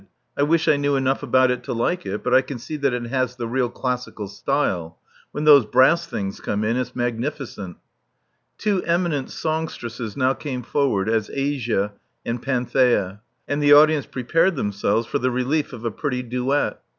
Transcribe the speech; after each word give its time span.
I 0.35 0.41
wish 0.41 0.67
I 0.67 0.77
knew 0.77 0.95
enough 0.95 1.21
about 1.21 1.51
it 1.51 1.63
to 1.65 1.73
like 1.73 2.07
it; 2.07 2.23
but 2.23 2.33
I 2.33 2.41
can 2.41 2.57
see 2.57 2.75
that 2.75 2.91
it 2.91 3.03
has 3.05 3.35
the 3.35 3.47
real 3.47 3.69
classical 3.69 4.27
style. 4.27 4.97
When 5.31 5.43
those 5.43 5.63
brass 5.67 6.07
things 6.07 6.39
come 6.39 6.63
in, 6.63 6.75
it*s 6.75 6.95
magnificent.*' 6.95 7.77
Two 8.57 8.81
eminent 8.85 9.29
songstresses 9.29 10.17
now 10.17 10.33
came 10.33 10.63
forward 10.63 11.07
as 11.07 11.29
Asia 11.31 11.93
and 12.25 12.41
Panthea; 12.41 13.21
and 13.47 13.61
the 13.61 13.73
audience 13.73 14.07
prepared 14.07 14.55
themselves 14.55 15.05
for 15.05 15.19
the 15.19 15.29
relief 15.29 15.71
of 15.71 15.85
a 15.85 15.91
pretty 15.91 16.23
duet. 16.23 16.81